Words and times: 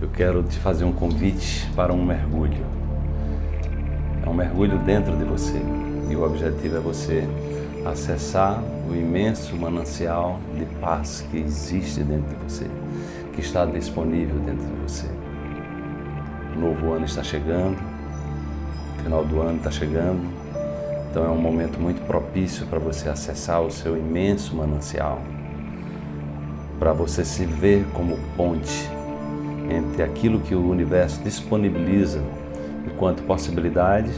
eu 0.00 0.08
quero 0.08 0.42
te 0.44 0.58
fazer 0.58 0.84
um 0.84 0.92
convite 0.92 1.68
para 1.74 1.92
um 1.92 2.04
mergulho. 2.04 2.64
É 4.24 4.28
um 4.28 4.34
mergulho 4.34 4.78
dentro 4.78 5.16
de 5.16 5.24
você. 5.24 5.60
E 6.08 6.14
o 6.14 6.24
objetivo 6.24 6.76
é 6.76 6.80
você 6.80 7.26
acessar 7.84 8.62
o 8.88 8.94
imenso 8.94 9.56
manancial 9.56 10.38
de 10.56 10.64
paz 10.80 11.26
que 11.30 11.38
existe 11.38 12.02
dentro 12.02 12.28
de 12.28 12.44
você, 12.44 12.66
que 13.34 13.40
está 13.40 13.64
disponível 13.66 14.38
dentro 14.40 14.64
de 14.64 14.82
você. 14.82 15.06
O 16.56 16.60
novo 16.60 16.92
ano 16.92 17.04
está 17.04 17.22
chegando, 17.22 17.76
o 18.98 19.02
final 19.02 19.24
do 19.24 19.40
ano 19.40 19.58
está 19.58 19.70
chegando, 19.70 20.20
então 21.10 21.24
é 21.24 21.28
um 21.28 21.40
momento 21.40 21.78
muito 21.78 22.04
propício 22.06 22.66
para 22.66 22.78
você 22.78 23.08
acessar 23.08 23.62
o 23.62 23.70
seu 23.70 23.96
imenso 23.96 24.56
manancial, 24.56 25.20
para 26.78 26.92
você 26.92 27.24
se 27.24 27.44
ver 27.44 27.84
como 27.92 28.18
ponte 28.36 28.97
entre 29.68 30.02
aquilo 30.02 30.40
que 30.40 30.54
o 30.54 30.68
universo 30.68 31.22
disponibiliza 31.22 32.22
enquanto 32.86 33.22
possibilidade 33.22 34.10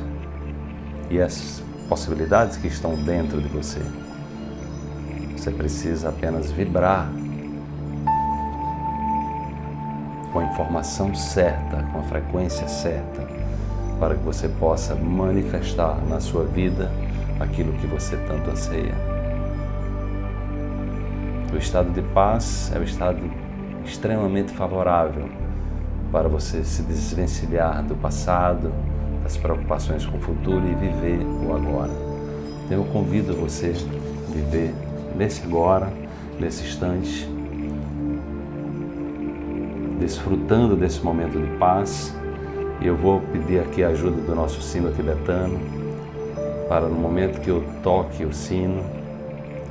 e 1.10 1.20
as 1.20 1.62
possibilidades 1.88 2.56
que 2.56 2.68
estão 2.68 2.94
dentro 2.94 3.40
de 3.40 3.48
você. 3.48 3.80
Você 5.36 5.50
precisa 5.50 6.10
apenas 6.10 6.50
vibrar 6.52 7.10
com 10.32 10.38
a 10.38 10.44
informação 10.44 11.14
certa, 11.14 11.82
com 11.92 11.98
a 11.98 12.02
frequência 12.04 12.68
certa, 12.68 13.26
para 13.98 14.14
que 14.14 14.22
você 14.22 14.48
possa 14.48 14.94
manifestar 14.94 15.98
na 16.08 16.20
sua 16.20 16.44
vida 16.44 16.90
aquilo 17.40 17.72
que 17.74 17.86
você 17.86 18.16
tanto 18.28 18.50
anseia. 18.50 18.94
O 21.52 21.56
estado 21.56 21.90
de 21.90 22.02
paz 22.14 22.70
é 22.74 22.78
o 22.78 22.84
estado 22.84 23.18
extremamente 23.84 24.52
favorável 24.52 25.28
para 26.12 26.28
você 26.28 26.64
se 26.64 26.82
desvencilhar 26.82 27.82
do 27.82 27.94
passado, 27.94 28.72
das 29.22 29.36
preocupações 29.36 30.04
com 30.04 30.16
o 30.16 30.20
futuro 30.20 30.66
e 30.66 30.74
viver 30.74 31.24
o 31.24 31.54
agora. 31.54 31.92
Então 32.64 32.78
eu 32.78 32.84
convido 32.84 33.34
você 33.34 33.74
a 33.74 34.32
viver 34.32 34.74
nesse 35.16 35.42
agora, 35.44 35.92
nesse 36.38 36.64
instante, 36.64 37.28
desfrutando 39.98 40.76
desse 40.76 41.00
momento 41.02 41.38
de 41.38 41.56
paz. 41.58 42.14
E 42.80 42.86
eu 42.86 42.96
vou 42.96 43.20
pedir 43.20 43.60
aqui 43.60 43.84
a 43.84 43.88
ajuda 43.88 44.20
do 44.22 44.34
nosso 44.34 44.62
sino 44.62 44.90
tibetano 44.92 45.60
para 46.70 46.86
no 46.86 46.94
momento 46.94 47.40
que 47.40 47.50
eu 47.50 47.64
toque 47.82 48.24
o 48.24 48.32
sino, 48.32 48.84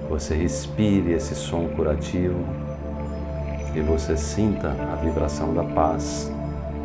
você 0.10 0.36
respire 0.36 1.14
esse 1.14 1.34
som 1.34 1.70
curativo 1.70 2.44
e 3.76 3.82
você 3.82 4.18
sinta 4.18 4.70
a 4.70 4.96
vibração 4.96 5.54
da 5.54 5.64
paz 5.64 6.32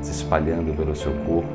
se 0.02 0.10
espalhando 0.10 0.76
pelo 0.76 0.94
seu 0.94 1.12
corpo, 1.24 1.48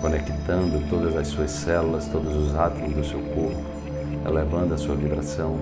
conectando 0.00 0.86
todas 0.90 1.16
as 1.16 1.28
suas 1.28 1.50
células, 1.50 2.08
todos 2.08 2.34
os 2.36 2.54
átomos 2.54 2.92
do 2.92 3.04
seu 3.04 3.20
corpo, 3.20 3.62
elevando 4.26 4.74
a 4.74 4.78
sua 4.78 4.94
vibração 4.94 5.56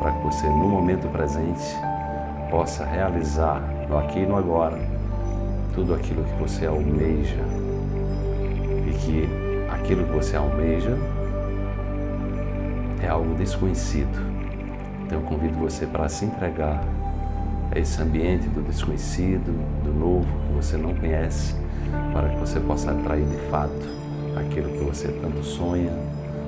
para 0.00 0.12
que 0.12 0.24
você, 0.24 0.46
no 0.48 0.68
momento 0.68 1.08
presente, 1.12 1.76
possa 2.50 2.84
realizar 2.84 3.62
no 3.88 3.96
aqui 3.98 4.18
e 4.18 4.26
no 4.26 4.36
agora 4.36 4.78
tudo 5.74 5.94
aquilo 5.94 6.24
que 6.24 6.34
você 6.34 6.66
almeja. 6.66 7.40
E 8.86 8.92
que 8.98 9.28
aquilo 9.70 10.04
que 10.04 10.12
você 10.12 10.36
almeja 10.36 10.98
é 13.00 13.08
algo 13.08 13.34
desconhecido 13.36 14.41
então 15.12 15.20
eu 15.20 15.28
convido 15.28 15.58
você 15.58 15.86
para 15.86 16.08
se 16.08 16.24
entregar 16.24 16.82
a 17.70 17.78
esse 17.78 18.00
ambiente 18.00 18.48
do 18.48 18.62
desconhecido, 18.62 19.52
do 19.84 19.92
novo 19.92 20.26
que 20.46 20.54
você 20.54 20.78
não 20.78 20.94
conhece, 20.94 21.54
para 22.14 22.30
que 22.30 22.36
você 22.36 22.58
possa 22.58 22.92
atrair 22.92 23.26
de 23.26 23.36
fato 23.50 23.88
aquilo 24.36 24.70
que 24.72 24.84
você 24.84 25.08
tanto 25.08 25.44
sonha 25.44 25.90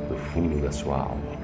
do 0.09 0.17
fundo 0.17 0.63
da 0.63 0.73
sua 0.73 0.97
alma. 0.97 1.44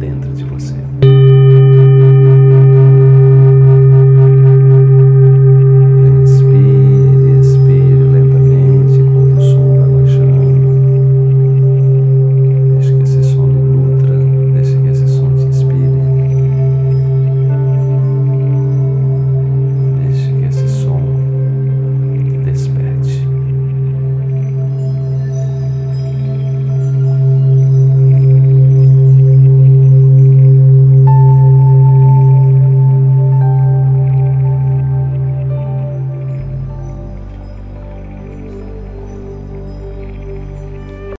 dentro 0.00 0.32
de 0.32 0.44
você. 0.44 1.49